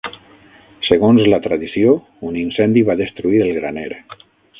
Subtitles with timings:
[0.85, 1.93] Segons la tradició,
[2.29, 3.87] un incendi va destruir el graner.